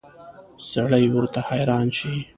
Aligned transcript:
سړی 0.71 1.05
ورته 1.15 1.39
حیران 1.49 1.87
شي. 1.97 2.13